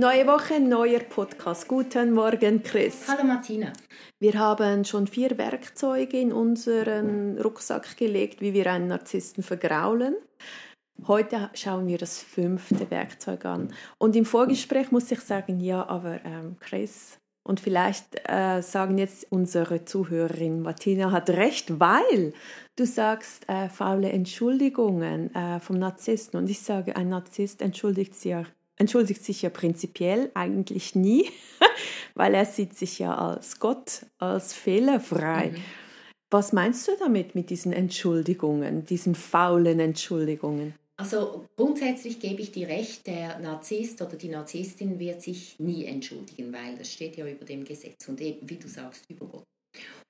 [0.00, 1.68] Neue Woche, neuer Podcast.
[1.68, 3.06] Guten Morgen, Chris.
[3.06, 3.70] Hallo Martina.
[4.18, 10.16] Wir haben schon vier Werkzeuge in unseren Rucksack gelegt, wie wir einen Narzissten vergraulen.
[11.06, 13.74] Heute schauen wir das fünfte Werkzeug an.
[13.98, 19.30] Und im Vorgespräch muss ich sagen, ja, aber ähm, Chris, und vielleicht äh, sagen jetzt
[19.30, 22.32] unsere Zuhörerin Martina hat recht, weil
[22.74, 26.40] du sagst äh, faule Entschuldigungen äh, vom Narzissten.
[26.40, 28.44] Und ich sage, ein Narzisst entschuldigt sich ja
[28.80, 31.30] entschuldigt sich ja prinzipiell eigentlich nie,
[32.14, 35.50] weil er sieht sich ja als Gott, als fehlerfrei.
[35.50, 35.62] Mhm.
[36.30, 40.74] Was meinst du damit mit diesen Entschuldigungen, diesen faulen Entschuldigungen?
[40.96, 46.52] Also grundsätzlich gebe ich dir recht, der Narzisst oder die Narzisstin wird sich nie entschuldigen,
[46.52, 49.44] weil das steht ja über dem Gesetz und eben, wie du sagst, über Gott.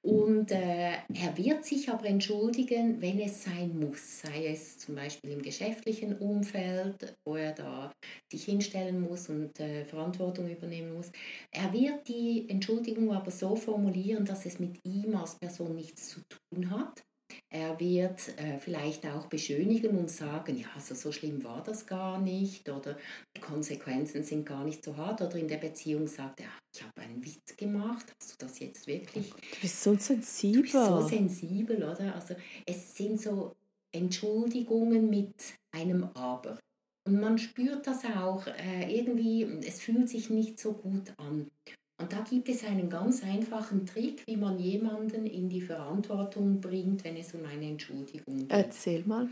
[0.02, 5.32] Und äh, er wird sich aber entschuldigen, wenn es sein muss, sei es zum Beispiel
[5.32, 7.92] im geschäftlichen Umfeld, wo er da
[8.32, 11.12] sich hinstellen muss und äh, Verantwortung übernehmen muss.
[11.50, 16.20] Er wird die Entschuldigung aber so formulieren, dass es mit ihm als Person nichts zu
[16.28, 17.02] tun hat
[17.48, 22.20] er wird äh, vielleicht auch beschönigen und sagen, ja, also so schlimm war das gar
[22.20, 22.96] nicht oder
[23.36, 25.20] die Konsequenzen sind gar nicht so hart.
[25.22, 28.86] Oder in der Beziehung sagt er, ich habe einen Witz gemacht, hast du das jetzt
[28.86, 29.30] wirklich?
[29.30, 30.56] Du bist so sensibel.
[30.56, 32.14] Du bist so sensibel, oder?
[32.14, 32.34] Also
[32.66, 33.54] es sind so
[33.92, 35.34] Entschuldigungen mit
[35.72, 36.58] einem Aber.
[37.06, 41.50] Und man spürt das auch äh, irgendwie, es fühlt sich nicht so gut an.
[42.00, 47.04] Und da gibt es einen ganz einfachen Trick, wie man jemanden in die Verantwortung bringt,
[47.04, 48.50] wenn es um eine Entschuldigung geht.
[48.50, 49.28] Erzähl mal.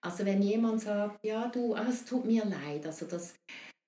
[0.00, 3.34] Also wenn jemand sagt, ja du, ah, es tut mir leid, also das,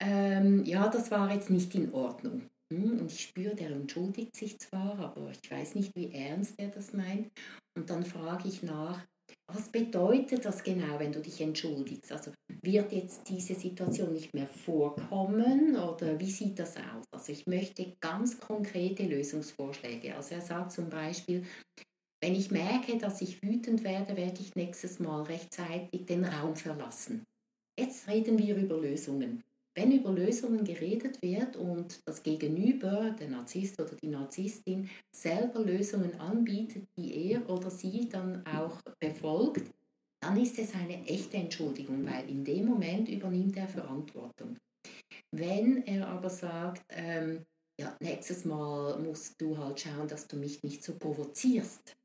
[0.03, 2.43] ähm, ja, das war jetzt nicht in Ordnung.
[2.73, 6.69] Hm, und ich spüre, der entschuldigt sich zwar, aber ich weiß nicht, wie ernst er
[6.69, 7.31] das meint.
[7.77, 9.07] Und dann frage ich nach,
[9.51, 12.13] was bedeutet das genau, wenn du dich entschuldigst?
[12.13, 12.33] Also
[12.63, 17.05] wird jetzt diese Situation nicht mehr vorkommen oder wie sieht das aus?
[17.11, 20.15] Also ich möchte ganz konkrete Lösungsvorschläge.
[20.15, 21.45] Also er sagt zum Beispiel,
[22.21, 27.25] wenn ich merke, dass ich wütend werde, werde ich nächstes Mal rechtzeitig den Raum verlassen.
[27.79, 29.45] Jetzt reden wir über Lösungen.
[29.79, 36.19] Wenn über Lösungen geredet wird und das Gegenüber, der Narzisst oder die Narzisstin, selber Lösungen
[36.19, 39.71] anbietet, die er oder sie dann auch befolgt,
[40.21, 44.57] dann ist es eine echte Entschuldigung, weil in dem Moment übernimmt er Verantwortung.
[45.31, 47.45] Wenn er aber sagt, ähm,
[47.81, 51.97] ja, nächstes Mal musst du halt schauen, dass du mich nicht so provozierst,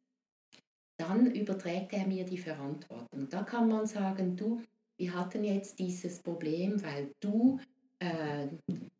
[1.00, 3.28] dann überträgt er mir die Verantwortung.
[3.31, 4.61] Da kann man sagen, du,
[4.98, 7.59] wir hatten jetzt dieses Problem, weil du
[8.00, 8.48] äh,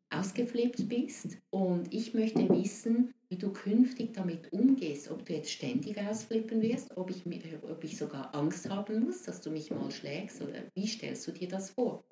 [0.10, 5.98] ausgeflippt bist und ich möchte wissen, wie du künftig damit umgehst, ob du jetzt ständig
[6.00, 7.26] ausflippen wirst, ob ich,
[7.64, 11.32] ob ich sogar Angst haben muss, dass du mich mal schlägst oder wie stellst du
[11.32, 12.04] dir das vor?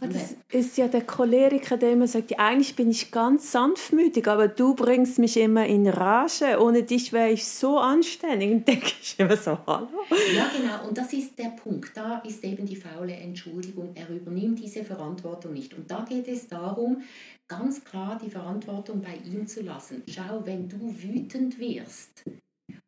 [0.00, 4.46] Das ist ja der Choleriker, der immer sagt, ja, eigentlich bin ich ganz sanftmütig, aber
[4.46, 6.60] du bringst mich immer in Rage.
[6.60, 8.50] Ohne dich wäre ich so anständig.
[8.52, 9.88] Und denke ich immer so, hallo?
[10.34, 10.88] Ja, genau.
[10.88, 11.96] Und das ist der Punkt.
[11.96, 13.90] Da ist eben die faule Entschuldigung.
[13.94, 15.74] Er übernimmt diese Verantwortung nicht.
[15.74, 17.02] Und da geht es darum,
[17.48, 20.04] ganz klar die Verantwortung bei ihm zu lassen.
[20.08, 22.24] Schau, wenn du wütend wirst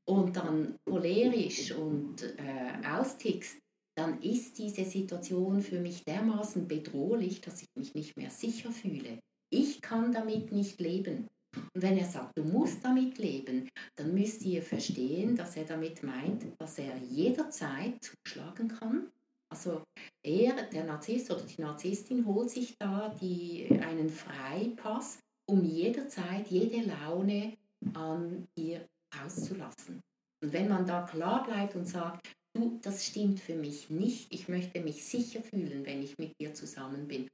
[0.04, 3.56] und dann cholerisch und äh, austickst,
[4.00, 9.18] dann ist diese Situation für mich dermaßen bedrohlich, dass ich mich nicht mehr sicher fühle.
[9.50, 11.28] Ich kann damit nicht leben.
[11.74, 16.02] Und wenn er sagt, du musst damit leben, dann müsst ihr verstehen, dass er damit
[16.02, 19.08] meint, dass er jederzeit zuschlagen kann.
[19.52, 19.82] Also
[20.22, 26.88] er, der Narzisst oder die Narzisstin, holt sich da die, einen Freipass, um jederzeit jede
[26.88, 27.52] Laune
[27.92, 28.80] an ihr
[29.22, 30.00] auszulassen.
[30.42, 34.32] Und wenn man da klar bleibt und sagt, du, das stimmt für mich nicht.
[34.32, 37.28] Ich möchte mich sicher fühlen, wenn ich mit dir zusammen bin.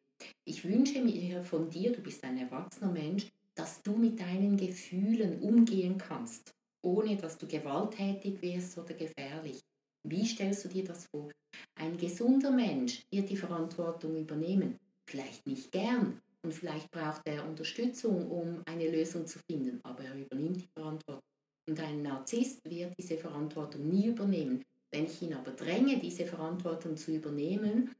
[0.45, 5.41] Ich wünsche mir von dir, du bist ein erwachsener Mensch, dass du mit deinen Gefühlen
[5.41, 9.61] umgehen kannst, ohne dass du gewalttätig wirst oder gefährlich.
[10.05, 11.31] Wie stellst du dir das vor?
[11.75, 14.79] Ein gesunder Mensch wird die Verantwortung übernehmen.
[15.09, 20.15] Vielleicht nicht gern und vielleicht braucht er Unterstützung, um eine Lösung zu finden, aber er
[20.15, 21.23] übernimmt die Verantwortung.
[21.69, 24.63] Und ein Narzisst wird diese Verantwortung nie übernehmen.
[24.93, 27.95] Wenn ich ihn aber dränge, diese Verantwortung zu übernehmen,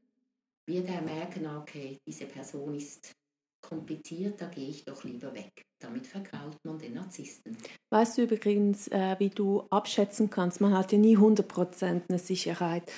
[0.67, 3.13] wird er merken, okay, diese Person ist
[3.61, 5.65] kompliziert, da gehe ich doch lieber weg.
[5.79, 7.57] Damit vergrault man den Narzissten.
[7.89, 12.91] Weißt du übrigens, äh, wie du abschätzen kannst, man hat ja nie 100% eine Sicherheit,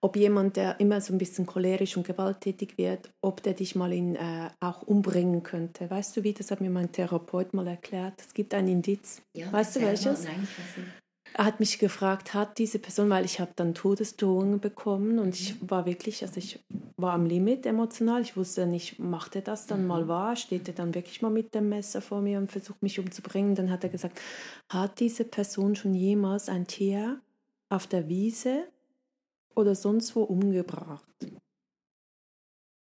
[0.00, 3.92] ob jemand, der immer so ein bisschen cholerisch und gewalttätig wird, ob der dich mal
[3.92, 5.90] in, äh, auch umbringen könnte.
[5.90, 8.20] Weißt du wie, das hat mir mein Therapeut mal erklärt.
[8.20, 9.22] Es gibt ein Indiz.
[9.36, 10.24] Ja, weißt du welches?
[10.24, 11.05] Nein, ich weiß nicht.
[11.38, 15.54] Er hat mich gefragt, hat diese Person, weil ich habe dann Todesdrohungen bekommen und ich
[15.70, 16.64] war wirklich, also ich
[16.96, 18.22] war am Limit emotional.
[18.22, 20.08] Ich wusste nicht, macht er das dann mal mhm.
[20.08, 20.36] wahr?
[20.36, 23.54] Steht er dann wirklich mal mit dem Messer vor mir und versucht mich umzubringen?
[23.54, 24.18] Dann hat er gesagt,
[24.70, 27.20] hat diese Person schon jemals ein Tier
[27.68, 28.68] auf der Wiese
[29.54, 31.04] oder sonst wo umgebracht?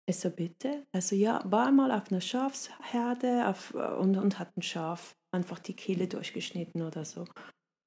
[0.06, 0.86] Ich so, bitte?
[0.94, 5.76] Also ja, war mal auf einer Schafsherde auf, und, und hat ein Schaf einfach die
[5.76, 7.26] Kehle durchgeschnitten oder so.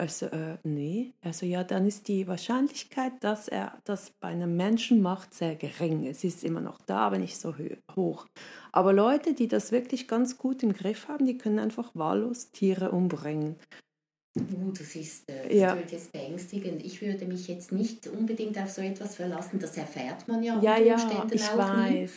[0.01, 1.13] Also, äh, nee.
[1.23, 6.07] Also, ja, dann ist die Wahrscheinlichkeit, dass er das bei einem Menschen macht, sehr gering.
[6.07, 7.53] Es ist immer noch da, aber nicht so
[7.97, 8.27] hoch.
[8.71, 12.93] Aber Leute, die das wirklich ganz gut im Griff haben, die können einfach wahllos Tiere
[12.93, 13.57] umbringen.
[14.39, 15.77] Uh, das ist, äh, das ja.
[15.91, 16.85] jetzt beängstigend.
[16.85, 19.59] Ich würde mich jetzt nicht unbedingt auf so etwas verlassen.
[19.59, 21.91] Das erfährt man ja, ja unter Umständen ja, ich auch weiß.
[21.91, 22.09] nie.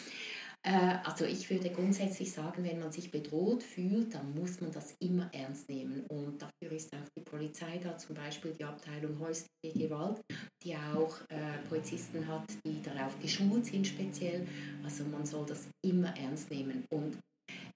[0.63, 4.95] Äh, also ich würde grundsätzlich sagen, wenn man sich bedroht fühlt, dann muss man das
[4.99, 6.05] immer ernst nehmen.
[6.07, 10.21] Und dafür ist auch die Polizei da, zum Beispiel die Abteilung häusliche Gewalt,
[10.63, 14.47] die auch äh, Polizisten hat, die darauf geschult sind speziell.
[14.83, 16.85] Also man soll das immer ernst nehmen.
[16.91, 17.17] Und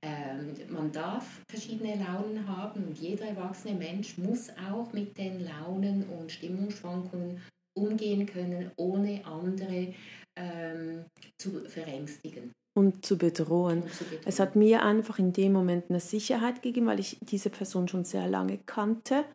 [0.03, 6.03] ähm, man darf verschiedene Launen haben und jeder erwachsene Mensch muss auch mit den Launen
[6.09, 7.41] und Stimmungsschwankungen
[7.77, 9.93] umgehen können, ohne andere
[10.37, 11.05] ähm,
[11.37, 13.83] zu verängstigen und zu bedrohen.
[13.83, 14.24] Und zu bedrohen.
[14.25, 18.04] Es hat mir einfach in dem Moment eine Sicherheit gegeben, weil ich diese Person schon
[18.04, 19.25] sehr lange kannte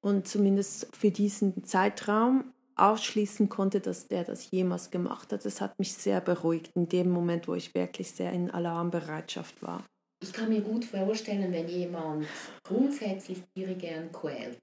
[0.00, 5.44] und zumindest für diesen Zeitraum ausschließen konnte, dass der das jemals gemacht hat.
[5.44, 9.84] Das hat mich sehr beruhigt in dem Moment, wo ich wirklich sehr in Alarmbereitschaft war.
[10.22, 12.26] Ich kann mir gut vorstellen, wenn jemand
[12.62, 14.58] grundsätzlich Tiere gern quält,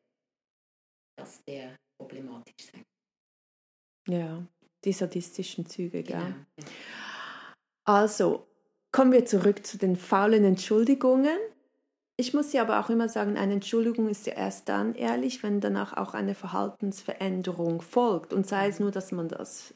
[1.17, 2.83] dass der problematisch sein
[4.07, 4.45] Ja,
[4.83, 6.25] die sadistischen Züge, genau.
[6.25, 6.65] gell?
[7.85, 8.47] Also,
[8.91, 11.37] kommen wir zurück zu den faulen Entschuldigungen.
[12.15, 15.59] Ich muss ja aber auch immer sagen, eine Entschuldigung ist ja erst dann ehrlich, wenn
[15.59, 18.33] danach auch eine Verhaltensveränderung folgt.
[18.33, 19.73] Und sei es nur, dass man das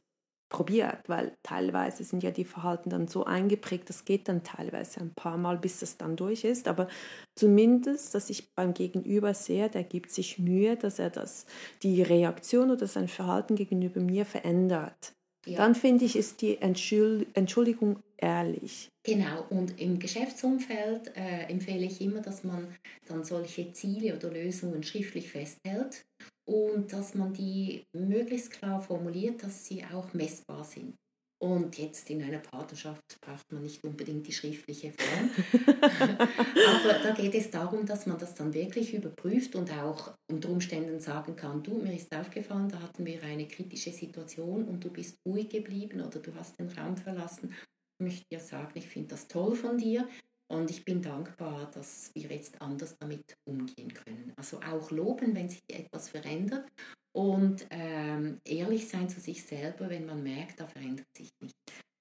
[0.50, 5.14] probiert, weil teilweise sind ja die Verhalten dann so eingeprägt, das geht dann teilweise ein
[5.14, 6.68] paar Mal, bis das dann durch ist.
[6.70, 6.88] Aber
[7.36, 11.48] zumindest, dass ich beim Gegenüber sehe, der gibt sich Mühe, dass er das,
[11.84, 15.17] die Reaktion oder sein Verhalten gegenüber mir verändert.
[15.46, 15.58] Ja.
[15.58, 18.90] Dann finde ich, ist die Entschuldigung ehrlich.
[19.04, 22.76] Genau, und im Geschäftsumfeld äh, empfehle ich immer, dass man
[23.08, 26.06] dann solche Ziele oder Lösungen schriftlich festhält
[26.46, 30.96] und dass man die möglichst klar formuliert, dass sie auch messbar sind.
[31.40, 35.30] Und jetzt in einer Partnerschaft braucht man nicht unbedingt die schriftliche Form.
[36.18, 41.00] Aber da geht es darum, dass man das dann wirklich überprüft und auch unter Umständen
[41.00, 45.18] sagen kann, du, mir ist aufgefallen, da hatten wir eine kritische Situation und du bist
[45.28, 47.54] ruhig geblieben oder du hast den Raum verlassen.
[48.00, 50.08] Ich möchte dir sagen, ich finde das toll von dir
[50.52, 54.34] und ich bin dankbar, dass wir jetzt anders damit umgehen können.
[54.38, 56.68] Also auch loben, wenn sich etwas verändert
[57.16, 61.58] und ähm, ehrlich sein zu sich selber, wenn man merkt, da verändert sich nichts.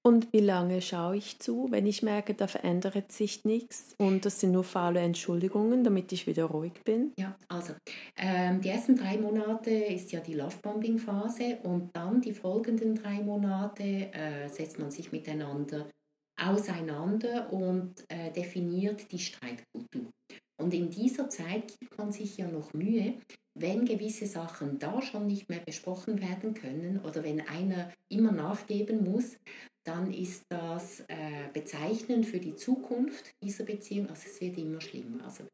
[0.07, 4.39] Und wie lange schaue ich zu, wenn ich merke, da verändert sich nichts und das
[4.39, 7.11] sind nur faule Entschuldigungen, damit ich wieder ruhig bin?
[7.19, 7.73] Ja, also
[8.15, 13.83] ähm, die ersten drei Monate ist ja die Lovebombing-Phase und dann die folgenden drei Monate
[13.83, 15.89] äh, setzt man sich miteinander
[16.37, 20.11] auseinander und äh, definiert die Streitkultur.
[20.59, 23.15] Und in dieser Zeit gibt man sich ja noch Mühe,
[23.59, 29.03] wenn gewisse Sachen da schon nicht mehr besprochen werden können oder wenn einer immer nachgeben
[29.03, 29.37] muss,
[29.85, 34.09] dann ist das äh, bezeichnend für die Zukunft dieser Beziehung.
[34.09, 35.23] Also es wird immer schlimmer.
[35.23, 35.45] Also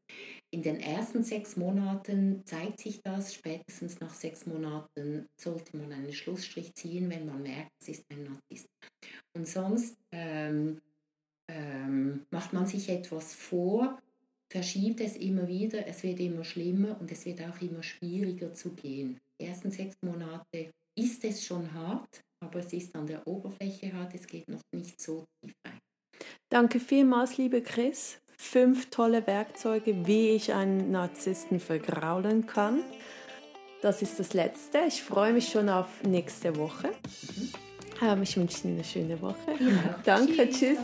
[0.54, 3.34] in den ersten sechs Monaten zeigt sich das.
[3.34, 8.24] Spätestens nach sechs Monaten sollte man einen Schlussstrich ziehen, wenn man merkt, es ist ein
[8.24, 8.68] Narzisst.
[9.36, 10.80] Und sonst ähm,
[11.50, 14.00] ähm, macht man sich etwas vor,
[14.52, 18.74] verschiebt es immer wieder, es wird immer schlimmer und es wird auch immer schwieriger zu
[18.74, 19.20] gehen.
[19.42, 24.14] Die ersten sechs Monate ist es schon hart, aber es ist an der Oberfläche hart,
[24.14, 25.80] es geht noch nicht so tief rein.
[26.50, 28.20] Danke vielmals, liebe Chris.
[28.38, 32.84] Fünf tolle Werkzeuge, wie ich einen Narzissten vergraulen kann.
[33.82, 34.80] Das ist das Letzte.
[34.88, 36.90] Ich freue mich schon auf nächste Woche.
[36.90, 38.22] Mhm.
[38.22, 39.52] Ich wünsche Ihnen eine schöne Woche.
[39.60, 40.00] Ja.
[40.04, 40.60] Danke, tschüss.
[40.60, 40.78] tschüss.